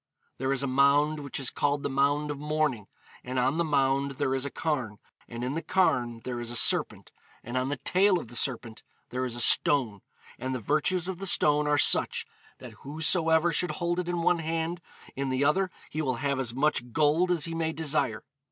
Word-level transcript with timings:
'There 0.39 0.51
is 0.51 0.63
a 0.63 0.67
mound, 0.67 1.19
which 1.19 1.39
is 1.39 1.51
called 1.51 1.83
the 1.83 1.87
Mound 1.87 2.31
of 2.31 2.39
Mourning; 2.39 2.87
and 3.23 3.37
on 3.37 3.59
the 3.59 3.63
mound 3.63 4.13
there 4.13 4.33
is 4.33 4.45
a 4.45 4.49
carn, 4.49 4.97
and 5.27 5.43
in 5.43 5.53
the 5.53 5.61
carn 5.61 6.21
there 6.23 6.39
is 6.39 6.49
a 6.49 6.55
serpent, 6.55 7.11
and 7.43 7.55
on 7.55 7.69
the 7.69 7.77
tail 7.77 8.17
of 8.19 8.27
the 8.27 8.35
serpent 8.35 8.81
there 9.11 9.25
is 9.25 9.35
a 9.35 9.39
stone, 9.39 10.01
and 10.39 10.55
the 10.55 10.59
virtues 10.59 11.07
of 11.07 11.19
the 11.19 11.27
stone 11.27 11.67
are 11.67 11.77
such, 11.77 12.25
that 12.57 12.73
whosoever 12.81 13.51
should 13.51 13.73
hold 13.73 13.99
it 13.99 14.09
in 14.09 14.23
one 14.23 14.39
hand, 14.39 14.81
in 15.15 15.29
the 15.29 15.45
other 15.45 15.69
he 15.91 16.01
will 16.01 16.15
have 16.15 16.39
as 16.39 16.51
much 16.51 16.91
gold 16.91 17.29
as 17.29 17.45
he 17.45 17.53
may 17.53 17.71
desire. 17.71 18.23